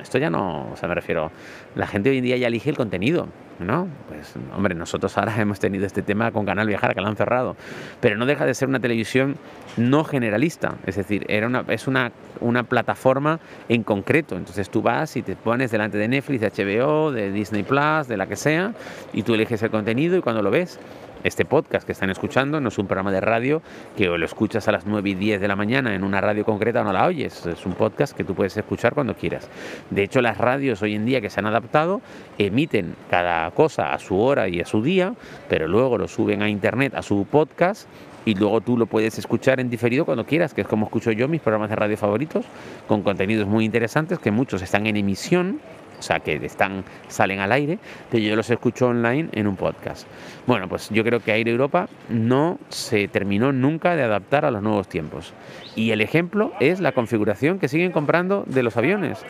Esto 0.00 0.18
ya 0.18 0.30
no, 0.30 0.70
o 0.72 0.76
sea, 0.76 0.88
me 0.88 0.94
refiero, 0.94 1.32
la 1.74 1.86
gente 1.86 2.10
hoy 2.10 2.18
en 2.18 2.24
día 2.24 2.36
ya 2.36 2.46
elige 2.46 2.70
el 2.70 2.76
contenido, 2.76 3.26
¿no? 3.58 3.88
Pues, 4.08 4.34
hombre, 4.54 4.74
nosotros 4.74 5.16
ahora 5.18 5.34
hemos 5.38 5.58
tenido 5.58 5.86
este 5.86 6.02
tema 6.02 6.30
con 6.30 6.46
Canal 6.46 6.68
Viajar, 6.68 6.94
que 6.94 7.00
lo 7.00 7.08
han 7.08 7.16
cerrado, 7.16 7.56
pero 8.00 8.16
no 8.16 8.24
deja 8.24 8.46
de 8.46 8.54
ser 8.54 8.68
una 8.68 8.78
televisión 8.78 9.36
no 9.76 10.04
generalista, 10.04 10.76
es 10.86 10.96
decir, 10.96 11.24
era 11.28 11.48
una, 11.48 11.64
es 11.68 11.88
una, 11.88 12.12
una 12.40 12.62
plataforma 12.62 13.40
en 13.68 13.82
concreto, 13.82 14.36
entonces 14.36 14.70
tú 14.70 14.82
vas 14.82 15.16
y 15.16 15.22
te 15.22 15.34
pones 15.34 15.72
delante 15.72 15.98
de 15.98 16.06
Netflix, 16.06 16.40
de 16.40 16.50
HBO, 16.50 17.10
de 17.10 17.32
Disney 17.32 17.64
Plus, 17.64 18.06
de 18.06 18.16
la 18.16 18.26
que 18.26 18.36
sea, 18.36 18.74
y 19.12 19.24
tú 19.24 19.34
eliges 19.34 19.62
el 19.62 19.70
contenido 19.70 20.16
y 20.16 20.20
cuando 20.20 20.42
lo 20.42 20.50
ves, 20.50 20.78
este 21.24 21.44
podcast 21.44 21.84
que 21.84 21.92
están 21.92 22.10
escuchando 22.10 22.60
no 22.60 22.68
es 22.68 22.78
un 22.78 22.86
programa 22.86 23.12
de 23.12 23.20
radio 23.20 23.62
que 23.96 24.08
o 24.08 24.16
lo 24.16 24.24
escuchas 24.24 24.68
a 24.68 24.72
las 24.72 24.86
9 24.86 25.10
y 25.10 25.14
10 25.14 25.40
de 25.40 25.48
la 25.48 25.56
mañana 25.56 25.94
en 25.94 26.04
una 26.04 26.20
radio 26.20 26.44
concreta 26.44 26.82
o 26.82 26.84
no 26.84 26.92
la 26.92 27.06
oyes. 27.06 27.46
Es 27.46 27.66
un 27.66 27.72
podcast 27.72 28.16
que 28.16 28.24
tú 28.24 28.34
puedes 28.34 28.56
escuchar 28.56 28.94
cuando 28.94 29.14
quieras. 29.14 29.48
De 29.90 30.02
hecho, 30.02 30.20
las 30.20 30.38
radios 30.38 30.82
hoy 30.82 30.94
en 30.94 31.04
día 31.04 31.20
que 31.20 31.30
se 31.30 31.40
han 31.40 31.46
adaptado 31.46 32.00
emiten 32.38 32.94
cada 33.10 33.50
cosa 33.50 33.92
a 33.92 33.98
su 33.98 34.18
hora 34.18 34.48
y 34.48 34.60
a 34.60 34.66
su 34.66 34.82
día, 34.82 35.14
pero 35.48 35.68
luego 35.68 35.98
lo 35.98 36.08
suben 36.08 36.42
a 36.42 36.48
internet 36.48 36.94
a 36.94 37.02
su 37.02 37.26
podcast 37.30 37.88
y 38.24 38.34
luego 38.34 38.60
tú 38.60 38.76
lo 38.76 38.86
puedes 38.86 39.18
escuchar 39.18 39.58
en 39.58 39.70
diferido 39.70 40.04
cuando 40.04 40.26
quieras, 40.26 40.52
que 40.52 40.60
es 40.60 40.68
como 40.68 40.86
escucho 40.86 41.12
yo 41.12 41.28
mis 41.28 41.40
programas 41.40 41.70
de 41.70 41.76
radio 41.76 41.96
favoritos, 41.96 42.44
con 42.86 43.02
contenidos 43.02 43.48
muy 43.48 43.64
interesantes 43.64 44.18
que 44.18 44.30
muchos 44.30 44.60
están 44.60 44.86
en 44.86 44.96
emisión 44.96 45.60
o 45.98 46.02
sea, 46.02 46.20
que 46.20 46.36
están, 46.44 46.84
salen 47.08 47.40
al 47.40 47.52
aire, 47.52 47.78
pero 48.10 48.22
yo 48.22 48.36
los 48.36 48.48
escucho 48.50 48.88
online 48.88 49.28
en 49.32 49.46
un 49.46 49.56
podcast. 49.56 50.06
Bueno, 50.46 50.68
pues 50.68 50.88
yo 50.90 51.04
creo 51.04 51.20
que 51.20 51.32
Air 51.32 51.48
Europa 51.48 51.88
no 52.08 52.58
se 52.68 53.08
terminó 53.08 53.52
nunca 53.52 53.96
de 53.96 54.02
adaptar 54.02 54.44
a 54.44 54.50
los 54.50 54.62
nuevos 54.62 54.88
tiempos. 54.88 55.32
Y 55.74 55.90
el 55.90 56.00
ejemplo 56.00 56.52
es 56.60 56.80
la 56.80 56.92
configuración 56.92 57.58
que 57.58 57.68
siguen 57.68 57.92
comprando 57.92 58.44
de 58.46 58.62
los 58.62 58.76
aviones. 58.76 59.24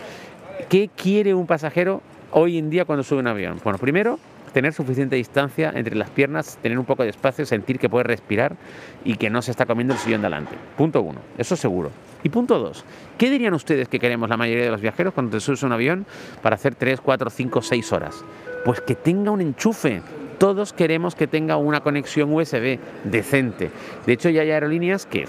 ¿Qué 0.68 0.90
quiere 0.94 1.34
un 1.34 1.46
pasajero 1.46 2.02
hoy 2.32 2.58
en 2.58 2.70
día 2.70 2.84
cuando 2.84 3.02
sube 3.02 3.20
un 3.20 3.28
avión? 3.28 3.60
Bueno, 3.62 3.78
primero, 3.78 4.18
tener 4.52 4.72
suficiente 4.72 5.16
distancia 5.16 5.72
entre 5.74 5.94
las 5.94 6.10
piernas, 6.10 6.58
tener 6.62 6.78
un 6.78 6.84
poco 6.84 7.02
de 7.02 7.10
espacio, 7.10 7.46
sentir 7.46 7.78
que 7.78 7.88
puede 7.88 8.04
respirar 8.04 8.56
y 9.04 9.16
que 9.16 9.30
no 9.30 9.42
se 9.42 9.50
está 9.50 9.66
comiendo 9.66 9.94
el 9.94 10.00
sillón 10.00 10.22
delante. 10.22 10.56
Punto 10.76 11.02
uno, 11.02 11.20
eso 11.36 11.56
seguro. 11.56 11.90
Y 12.22 12.28
punto 12.30 12.58
dos, 12.58 12.84
¿qué 13.16 13.30
dirían 13.30 13.54
ustedes 13.54 13.88
que 13.88 13.98
queremos 13.98 14.28
la 14.28 14.36
mayoría 14.36 14.64
de 14.64 14.70
los 14.70 14.80
viajeros 14.80 15.14
cuando 15.14 15.32
te 15.32 15.40
subes 15.40 15.62
un 15.62 15.72
avión 15.72 16.06
para 16.42 16.56
hacer 16.56 16.74
3, 16.74 17.00
4, 17.00 17.30
5, 17.30 17.62
6 17.62 17.92
horas? 17.92 18.24
Pues 18.64 18.80
que 18.80 18.94
tenga 18.94 19.30
un 19.30 19.40
enchufe, 19.40 20.02
todos 20.38 20.72
queremos 20.72 21.14
que 21.14 21.26
tenga 21.26 21.56
una 21.56 21.80
conexión 21.80 22.32
USB 22.32 22.78
decente. 23.04 23.70
De 24.06 24.12
hecho, 24.12 24.30
ya 24.30 24.42
hay 24.42 24.50
aerolíneas 24.50 25.04
que, 25.06 25.26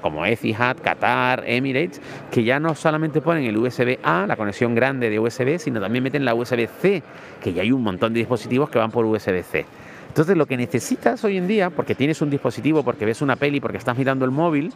como 0.00 0.26
Etihad, 0.26 0.76
Qatar, 0.78 1.44
Emirates, 1.46 2.00
que 2.30 2.44
ya 2.44 2.60
no 2.60 2.74
solamente 2.74 3.20
ponen 3.20 3.44
el 3.44 3.56
USB-A, 3.56 4.26
la 4.26 4.36
conexión 4.36 4.74
grande 4.74 5.08
de 5.08 5.18
USB, 5.18 5.58
sino 5.58 5.80
también 5.80 6.04
meten 6.04 6.24
la 6.24 6.34
USB-C, 6.34 7.02
que 7.42 7.52
ya 7.52 7.62
hay 7.62 7.72
un 7.72 7.82
montón 7.82 8.12
de 8.12 8.20
dispositivos 8.20 8.70
que 8.70 8.78
van 8.78 8.90
por 8.90 9.04
USB-C. 9.04 9.66
Entonces 10.08 10.36
lo 10.36 10.46
que 10.46 10.56
necesitas 10.56 11.22
hoy 11.24 11.36
en 11.36 11.46
día, 11.46 11.70
porque 11.70 11.94
tienes 11.94 12.20
un 12.20 12.30
dispositivo, 12.30 12.82
porque 12.82 13.04
ves 13.06 13.22
una 13.22 13.36
peli, 13.36 13.60
porque 13.60 13.78
estás 13.78 13.96
mirando 13.96 14.24
el 14.24 14.32
móvil, 14.32 14.72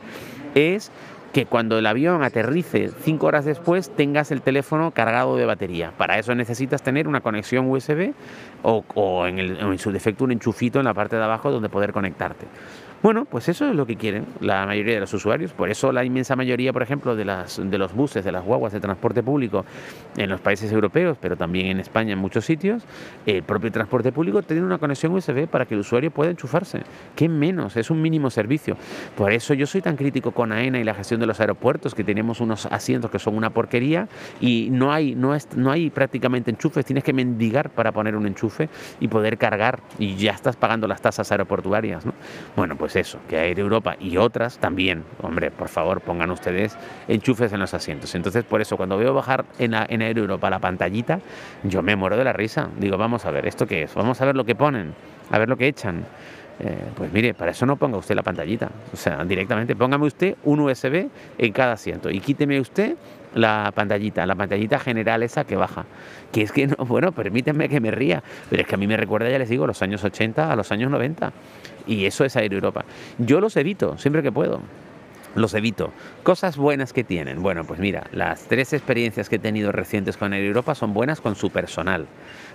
es 0.55 0.93
que 1.35 1.47
cuando 1.47 1.77
el 1.77 1.87
avión 1.87 2.23
aterrice 2.23 2.93
cinco 3.01 3.27
horas 3.27 3.45
después 3.45 3.91
tengas 3.91 4.31
el 4.31 4.41
teléfono 4.41 4.93
cargado 4.93 5.37
de 5.37 5.45
batería. 5.45 5.93
Para 5.99 6.17
eso 6.17 6.33
necesitas 6.37 6.81
tener 6.81 7.09
una 7.09 7.23
conexión 7.23 7.69
USB 7.69 8.13
o, 8.63 9.27
en, 9.27 9.79
su 9.79 9.91
defecto 9.91 10.23
un 10.23 10.31
enchufito 10.31 10.79
en 10.79 10.85
la 10.85 10.95
parte 10.95 11.17
de 11.17 11.25
abajo 11.25 11.51
donde 11.51 11.69
poder 11.69 11.93
conectarte. 11.93 12.47
Bueno, 13.05 13.27
pues 13.27 13.51
eso 13.51 13.69
es 13.69 13.77
lo 13.77 13.85
que 13.85 13.97
quieren 13.97 14.25
la 14.41 14.65
mayoría 14.65 14.95
de 14.95 15.01
los 15.01 15.13
usuarios. 15.13 15.53
Por 15.53 15.69
eso 15.69 15.93
la 15.93 16.07
inmensa 16.07 16.37
mayoría, 16.37 16.73
por 16.73 16.83
ejemplo, 16.83 17.15
de, 17.15 17.27
las, 17.27 17.61
de 17.63 17.77
los 17.77 17.93
buses, 17.93 18.25
de 18.25 18.33
las 18.33 18.43
guaguas 18.43 18.73
de 18.73 18.81
transporte 18.81 19.23
público 19.23 19.67
en 20.17 20.31
los 20.31 20.41
países 20.41 20.73
europeos, 20.73 21.19
pero 21.21 21.37
también 21.37 21.67
en 21.67 21.81
España 21.81 22.15
en 22.15 22.19
muchos 22.19 22.47
sitios, 22.47 22.83
el 23.27 23.43
propio 23.43 23.71
transporte 23.71 24.11
público 24.11 24.41
tiene 24.41 24.63
una 24.63 24.79
conexión 24.79 25.13
USB 25.13 25.47
para 25.47 25.67
que 25.67 25.75
el 25.75 25.81
usuario 25.81 26.11
pueda 26.13 26.31
enchufarse. 26.31 26.81
¿Qué 27.15 27.29
menos? 27.29 27.77
Es 27.77 27.91
un 27.91 28.01
mínimo 28.01 28.31
servicio. 28.31 28.79
Por 29.19 29.33
eso 29.33 29.53
yo 29.53 29.67
soy 29.67 29.83
tan 29.83 29.97
crítico 29.97 30.31
con 30.31 30.51
AENA 30.51 30.81
y 30.81 30.85
la 30.85 30.95
gestión 30.95 31.21
de 31.21 31.27
los 31.27 31.41
aeropuertos, 31.41 31.95
que 31.95 32.05
tenemos 32.05 32.41
unos 32.41 32.65
asientos 32.65 33.11
que 33.11 33.19
son 33.19 33.37
una 33.37 33.51
porquería 33.51 34.09
y 34.41 34.71
no 34.71 34.95
hay, 34.95 35.15
no, 35.15 35.35
es, 35.35 35.55
no 35.55 35.71
hay 35.71 35.91
prácticamente 35.91 36.51
enchufes. 36.51 36.87
Tienes 36.87 37.05
que 37.05 37.13
mendigar 37.13 37.69
para 37.69 37.93
poner 37.93 38.17
un 38.17 38.27
enchufe 38.27 38.71
y 38.99 39.09
poder 39.09 39.37
cargar 39.37 39.81
y 39.99 40.17
ya 40.17 40.33
estás 40.33 40.57
pagando 40.57 40.89
las 40.89 41.03
tasas 41.03 41.31
aeroportuarias. 41.31 42.07
¿no? 42.07 42.15
Bueno, 42.57 42.77
pues 42.77 42.94
eso, 42.97 43.19
que 43.29 43.37
Air 43.37 43.59
Europa 43.59 43.97
y 43.99 44.17
otras 44.17 44.59
también, 44.59 45.05
hombre, 45.23 45.51
por 45.51 45.69
favor, 45.69 46.01
pongan 46.01 46.31
ustedes 46.31 46.77
enchufes 47.09 47.53
en 47.53 47.61
los 47.61 47.75
asientos. 47.75 48.15
Entonces, 48.15 48.45
por 48.45 48.61
eso, 48.61 48.77
cuando 48.77 48.97
veo 48.99 49.15
bajar 49.15 49.45
en, 49.59 49.75
en 49.75 50.03
Air 50.03 50.19
Europa 50.19 50.51
la 50.51 50.59
pantallita, 50.59 51.21
yo 51.63 51.83
me 51.83 51.97
muero 51.97 52.17
de 52.17 52.25
la 52.25 52.33
risa. 52.33 52.69
Digo, 52.79 52.97
vamos 52.97 53.25
a 53.25 53.31
ver, 53.31 53.47
¿esto 53.47 53.67
qué 53.67 53.83
es? 53.83 53.95
Vamos 53.95 54.21
a 54.21 54.25
ver 54.25 54.37
lo 54.37 54.45
que 54.45 54.55
ponen, 54.55 54.95
a 55.31 55.39
ver 55.39 55.49
lo 55.49 55.57
que 55.57 55.69
echan. 55.69 56.05
Eh, 56.61 56.79
pues 56.95 57.13
mire, 57.13 57.35
para 57.35 57.51
eso 57.51 57.67
no 57.67 57.77
ponga 57.77 57.99
usted 57.99 58.15
la 58.15 58.23
pantallita. 58.23 58.71
O 58.93 58.97
sea, 58.97 59.25
directamente 59.25 59.75
póngame 59.75 60.07
usted 60.07 60.37
un 60.45 60.61
USB 60.61 61.09
en 61.39 61.53
cada 61.53 61.73
asiento 61.73 62.11
y 62.11 62.21
quíteme 62.21 62.61
usted 62.61 62.97
la 63.35 63.73
pantallita, 63.75 64.25
la 64.25 64.37
pantallita 64.37 64.79
general 64.79 65.23
esa 65.23 65.45
que 65.45 65.57
baja. 65.57 65.85
Que 66.33 66.43
es 66.43 66.53
que, 66.53 66.69
no, 66.69 66.77
bueno, 66.87 67.13
permítanme 67.13 67.69
que 67.69 67.81
me 67.81 67.91
ría, 67.91 68.23
pero 68.49 68.63
es 68.63 68.69
que 68.69 68.75
a 68.75 68.79
mí 68.79 68.87
me 68.87 68.97
recuerda, 68.97 69.29
ya 69.29 69.39
les 69.39 69.49
digo, 69.49 69.67
los 69.67 69.83
años 69.83 70.05
80 70.05 70.53
a 70.53 70.57
los 70.57 70.71
años 70.71 70.91
90. 70.91 71.33
Y 71.87 72.07
eso 72.07 72.25
es 72.25 72.37
Air 72.37 72.55
Europa. 72.55 72.85
Yo 73.19 73.41
los 73.41 73.57
evito 73.57 73.99
siempre 73.99 74.23
que 74.23 74.33
puedo. 74.33 74.61
Los 75.35 75.53
evito. 75.55 75.93
Cosas 76.23 76.57
buenas 76.57 76.93
que 76.93 77.03
tienen. 77.03 77.43
Bueno, 77.43 77.65
pues 77.65 77.81
mira, 77.81 78.07
las 78.13 78.45
tres 78.45 78.73
experiencias 78.73 79.29
que 79.29 79.37
he 79.37 79.41
tenido 79.41 79.73
recientes 79.73 80.17
con 80.17 80.33
Air 80.33 80.45
Europa 80.45 80.75
son 80.75 80.95
buenas 80.95 81.21
con 81.21 81.35
su 81.35 81.51
personal 81.51 82.07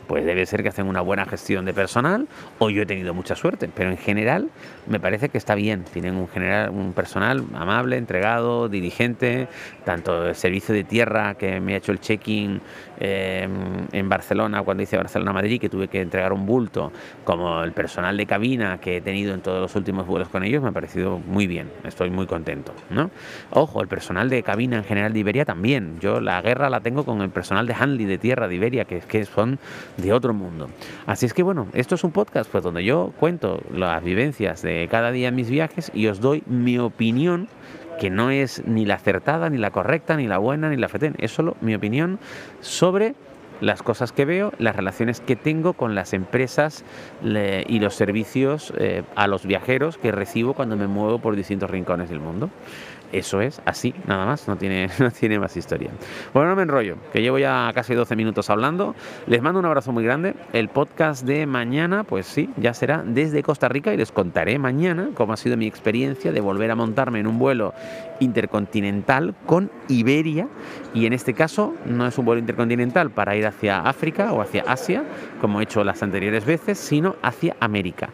pues 0.10 0.26
debe 0.26 0.44
ser 0.48 0.64
que 0.64 0.70
hacen 0.70 0.88
una 0.88 1.02
buena 1.02 1.24
gestión 1.26 1.66
de 1.66 1.74
personal 1.74 2.28
o 2.58 2.72
yo 2.72 2.82
he 2.82 2.86
tenido 2.88 3.14
mucha 3.14 3.36
suerte, 3.36 3.70
pero 3.72 3.92
en 3.92 3.98
general 3.98 4.50
me 4.88 5.00
parece 5.00 5.30
que 5.30 5.38
está 5.38 5.54
bien, 5.54 5.84
tienen 5.84 6.16
un, 6.16 6.28
general, 6.28 6.72
un 6.72 6.94
personal 6.94 7.44
amable, 7.54 7.96
entregado, 7.96 8.70
dirigente, 8.70 9.48
tanto 9.86 10.30
el 10.30 10.34
servicio 10.34 10.74
de 10.74 10.84
tierra 10.84 11.36
que 11.36 11.62
me 11.62 11.76
ha 11.76 11.78
hecho 11.78 11.92
el 11.92 12.00
check-in 12.00 12.60
em, 13.00 13.52
en 13.92 14.10
Barcelona 14.10 14.64
cuando 14.64 14.82
hice 14.82 14.98
Barcelona-Madrid, 14.98 15.62
que 15.62 15.70
tuve 15.70 15.88
que 15.90 16.02
entregar 16.02 16.34
un 16.34 16.48
bulto, 16.48 16.92
como 17.24 17.62
el 17.64 17.74
personal 17.74 18.18
de 18.18 18.26
cabina 18.26 18.80
que 18.80 18.98
he 18.98 19.02
tenido 19.02 19.36
en 19.36 19.42
todos 19.42 19.62
los 19.62 19.76
últimos 19.76 20.08
vuelos 20.08 20.30
con 20.30 20.44
ellos, 20.44 20.64
me 20.64 20.70
ha 20.70 20.72
parecido 20.72 21.20
muy 21.20 21.46
bien, 21.46 21.70
estoy 21.84 22.10
muy 22.10 22.26
contento. 22.26 22.74
¿no? 22.90 23.12
Ojo, 23.52 23.84
el 23.84 23.88
personal 23.88 24.28
de 24.32 24.42
cabina 24.42 24.78
en 24.78 24.86
general 24.86 25.14
de 25.14 25.20
Iberia 25.20 25.46
también, 25.46 26.00
yo 26.00 26.20
la 26.20 26.42
guerra 26.42 26.68
la 26.72 26.80
tengo 26.80 27.06
con 27.06 27.22
el 27.22 27.30
personal 27.30 27.68
de 27.68 27.76
Handley 27.76 28.08
de 28.08 28.18
tierra 28.18 28.48
de 28.48 28.56
Iberia, 28.56 28.86
que, 28.86 29.02
que 29.02 29.24
son 29.26 29.60
de 30.02 30.14
otro 30.14 30.34
mundo. 30.34 30.70
Así 31.06 31.26
es 31.26 31.34
que 31.34 31.44
bueno, 31.44 31.68
esto 31.74 31.96
es 31.96 32.04
un 32.04 32.12
podcast 32.12 32.50
pues 32.50 32.64
donde 32.64 32.84
yo 32.84 33.14
cuento 33.20 33.62
las 33.74 34.04
vivencias 34.04 34.62
de 34.62 34.88
cada 34.90 35.12
día 35.12 35.30
en 35.30 35.36
mis 35.36 35.50
viajes 35.50 35.92
y 35.94 36.08
os 36.08 36.20
doy 36.20 36.44
mi 36.46 36.78
opinión 36.80 37.48
que 38.00 38.10
no 38.10 38.32
es 38.32 38.64
ni 38.66 38.86
la 38.86 38.96
acertada, 38.96 39.50
ni 39.50 39.58
la 39.58 39.72
correcta, 39.72 40.16
ni 40.16 40.26
la 40.26 40.38
buena, 40.38 40.70
ni 40.70 40.78
la 40.78 40.88
fetén, 40.88 41.16
es 41.20 41.32
solo 41.32 41.58
mi 41.62 41.76
opinión 41.76 42.18
sobre 42.62 43.14
las 43.62 43.84
cosas 43.84 44.12
que 44.12 44.26
veo, 44.26 44.54
las 44.58 44.76
relaciones 44.76 45.20
que 45.20 45.36
tengo 45.36 45.74
con 45.74 45.96
las 45.96 46.14
empresas 46.14 46.84
y 47.22 47.80
los 47.80 47.94
servicios 47.94 48.74
eh, 48.78 49.04
a 49.16 49.28
los 49.28 49.46
viajeros 49.46 49.98
que 49.98 50.12
recibo 50.12 50.54
cuando 50.54 50.78
me 50.78 50.88
muevo 50.88 51.20
por 51.20 51.36
distintos 51.36 51.70
rincones 51.70 52.10
del 52.10 52.20
mundo. 52.20 52.50
Eso 53.12 53.42
es 53.42 53.62
así, 53.66 53.94
nada 54.06 54.26
más, 54.26 54.48
no 54.48 54.56
tiene, 54.56 54.90
no 55.00 55.10
tiene 55.12 55.40
más 55.40 55.58
historia. 55.58 55.90
Bueno, 56.34 56.50
no 56.50 56.56
me 56.56 56.64
enrollo, 56.64 56.98
que 57.12 57.22
llevo 57.22 57.40
ya 57.40 57.72
casi 57.74 57.94
12 57.94 58.16
minutos 58.16 58.50
hablando. 58.50 58.96
Les 59.26 59.42
mando 59.42 59.60
un 59.60 59.66
abrazo 59.66 59.92
muy 59.92 60.04
grande. 60.04 60.36
El 60.54 60.70
podcast 60.70 61.26
de 61.26 61.46
mañana, 61.46 62.04
pues 62.04 62.28
sí, 62.28 62.50
ya 62.58 62.74
será 62.74 63.04
desde 63.06 63.42
Costa 63.42 63.68
Rica 63.68 63.94
y 63.94 63.98
les 63.98 64.12
contaré 64.12 64.60
mañana 64.60 65.10
cómo 65.16 65.34
ha 65.34 65.38
sido 65.38 65.58
mi 65.58 65.66
experiencia 65.66 66.32
de 66.32 66.42
volver 66.42 66.70
a 66.72 66.76
montarme 66.76 67.20
en 67.20 67.28
un 67.28 67.40
vuelo 67.40 67.74
intercontinental 68.20 69.34
con 69.46 69.72
Iberia. 69.88 70.48
Y 70.94 71.06
en 71.06 71.14
este 71.14 71.34
caso 71.34 71.74
no 71.86 72.06
es 72.06 72.18
un 72.18 72.26
vuelo 72.26 72.40
intercontinental 72.40 73.10
para 73.10 73.36
ir 73.36 73.48
hacia 73.48 73.82
África 73.82 74.34
o 74.34 74.42
hacia 74.42 74.64
Asia, 74.68 75.04
como 75.42 75.60
he 75.60 75.64
hecho 75.64 75.84
las 75.84 76.04
anteriores 76.04 76.46
veces, 76.46 76.78
sino 76.78 77.16
hacia 77.22 77.56
América. 77.60 78.10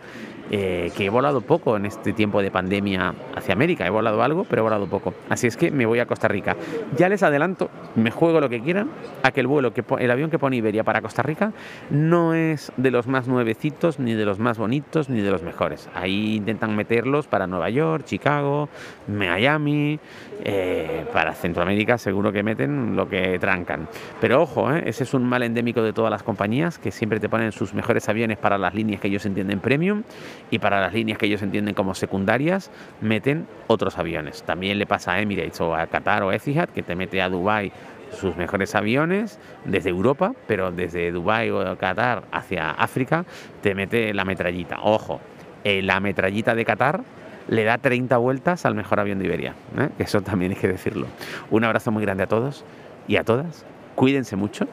Eh, 0.51 0.91
que 0.95 1.05
he 1.05 1.09
volado 1.09 1.41
poco 1.41 1.75
en 1.75 1.87
este 1.87 2.13
tiempo 2.13 2.41
de 2.41 2.51
pandemia 2.51 3.15
hacia 3.35 3.53
América. 3.53 3.85
He 3.85 3.89
volado 3.89 4.21
algo, 4.21 4.45
pero 4.47 4.61
he 4.61 4.63
volado 4.63 4.85
poco. 4.85 5.13
Así 5.29 5.47
es 5.47 5.57
que 5.57 5.71
me 5.71 5.85
voy 5.85 5.99
a 5.99 6.05
Costa 6.05 6.27
Rica. 6.27 6.55
Ya 6.95 7.09
les 7.09 7.23
adelanto, 7.23 7.69
me 7.95 8.11
juego 8.11 8.39
lo 8.39 8.47
que 8.47 8.61
quieran, 8.61 8.89
a 9.23 9.31
que 9.31 9.41
el 9.41 9.47
vuelo, 9.47 9.73
que 9.73 9.83
el 9.99 10.11
avión 10.11 10.29
que 10.29 10.37
pone 10.37 10.57
Iberia 10.57 10.83
para 10.83 11.01
Costa 11.01 11.23
Rica 11.23 11.51
no 11.89 12.35
es 12.35 12.71
de 12.77 12.91
los 12.91 13.07
más 13.07 13.27
nuevecitos, 13.27 13.99
ni 13.99 14.13
de 14.13 14.25
los 14.25 14.37
más 14.37 14.57
bonitos, 14.57 15.09
ni 15.09 15.21
de 15.21 15.31
los 15.31 15.41
mejores. 15.41 15.89
Ahí 15.95 16.35
intentan 16.35 16.75
meterlos 16.75 17.27
para 17.27 17.47
Nueva 17.47 17.69
York, 17.69 18.05
Chicago, 18.05 18.69
Miami, 19.07 19.99
eh, 20.43 21.05
para 21.11 21.33
Centroamérica 21.33 21.97
seguro 21.97 22.31
que 22.31 22.43
meten 22.43 22.95
lo 22.95 23.09
que 23.09 23.39
trancan. 23.39 23.87
Pero 24.21 24.43
ojo, 24.43 24.71
eh, 24.71 24.83
ese 24.85 25.03
es 25.03 25.13
un 25.13 25.23
mal 25.23 25.41
endémico 25.41 25.81
de 25.81 25.91
todas 25.91 26.11
las 26.11 26.23
compañías 26.23 26.77
que 26.77 26.91
siempre 26.91 27.19
te 27.19 27.29
ponen 27.29 27.51
sus 27.51 27.73
mejores 27.73 28.07
aviones 28.09 28.37
para 28.37 28.57
las 28.57 28.75
líneas 28.75 29.01
que 29.01 29.07
ellos 29.07 29.25
entienden 29.25 29.59
premium 29.59 30.03
y 30.51 30.59
para 30.59 30.81
las 30.81 30.93
líneas 30.93 31.17
que 31.17 31.25
ellos 31.25 31.41
entienden 31.41 31.75
como 31.75 31.95
secundarias 31.95 32.71
meten 33.01 33.47
otros 33.67 33.97
aviones. 33.97 34.43
También 34.43 34.79
le 34.79 34.85
pasa 34.85 35.13
a 35.13 35.21
Emirates 35.21 35.59
o 35.61 35.75
a 35.75 35.87
Qatar 35.87 36.23
o 36.23 36.31
Etihad 36.31 36.69
que 36.69 36.83
te 36.83 36.95
mete 36.95 37.21
a 37.21 37.29
Dubai 37.29 37.71
sus 38.11 38.35
mejores 38.37 38.75
aviones 38.75 39.39
desde 39.65 39.89
Europa, 39.89 40.33
pero 40.47 40.71
desde 40.71 41.11
Dubai 41.11 41.49
o 41.49 41.77
Qatar 41.77 42.23
hacia 42.31 42.71
África 42.71 43.25
te 43.61 43.75
mete 43.75 44.13
la 44.13 44.25
metrallita. 44.25 44.79
Ojo, 44.81 45.19
eh, 45.63 45.81
la 45.81 45.99
metrallita 45.99 46.55
de 46.55 46.65
Qatar 46.65 47.01
le 47.47 47.63
da 47.63 47.77
30 47.77 48.17
vueltas 48.17 48.65
al 48.65 48.75
mejor 48.75 48.99
avión 48.99 49.19
de 49.19 49.25
Iberia. 49.25 49.53
¿eh? 49.77 49.89
Eso 49.99 50.21
también 50.21 50.51
hay 50.51 50.57
que 50.57 50.67
decirlo. 50.67 51.07
Un 51.51 51.63
abrazo 51.63 51.91
muy 51.91 52.03
grande 52.03 52.23
a 52.23 52.27
todos 52.27 52.63
y 53.07 53.17
a 53.17 53.23
todas. 53.23 53.65
Cuídense 53.95 54.35
mucho 54.35 54.67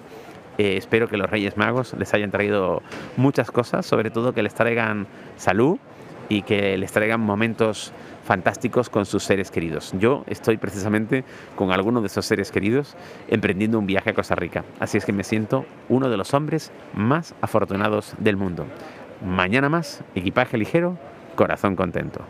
eh, 0.59 0.77
espero 0.77 1.09
que 1.09 1.17
los 1.17 1.31
Reyes 1.31 1.57
Magos 1.57 1.95
les 1.99 2.13
hayan 2.15 2.31
traído 2.31 2.83
muchas 3.17 3.51
cosas, 3.51 3.87
sobre 3.87 4.11
todo 4.11 4.33
que 4.33 4.43
les 4.43 4.55
traigan 4.55 5.07
salud 5.37 5.79
y 6.29 6.43
que 6.43 6.77
les 6.79 6.93
traigan 6.93 7.21
momentos 7.21 7.93
fantásticos 8.25 8.89
con 8.89 9.05
sus 9.05 9.25
seres 9.25 9.51
queridos. 9.51 9.93
Yo 9.99 10.25
estoy 10.27 10.57
precisamente 10.57 11.25
con 11.57 11.73
alguno 11.73 12.01
de 12.01 12.07
esos 12.07 12.25
seres 12.25 12.51
queridos 12.51 12.97
emprendiendo 13.29 13.79
un 13.79 13.87
viaje 13.87 14.11
a 14.11 14.15
Costa 14.15 14.35
Rica, 14.35 14.65
así 14.81 14.99
es 14.99 15.05
que 15.05 15.13
me 15.13 15.25
siento 15.25 15.67
uno 15.89 16.09
de 16.09 16.17
los 16.17 16.33
hombres 16.35 16.73
más 16.95 17.35
afortunados 17.41 18.15
del 18.19 18.37
mundo. 18.37 18.67
Mañana 19.25 19.69
más, 19.69 20.03
equipaje 20.15 20.57
ligero, 20.57 20.99
corazón 21.37 21.77
contento. 21.77 22.25